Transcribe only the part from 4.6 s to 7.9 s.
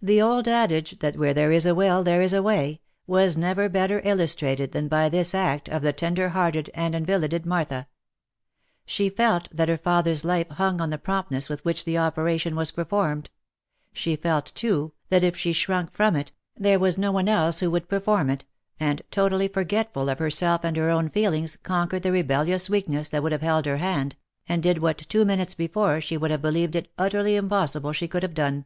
than by this act of the tender hearted and invalided Martha.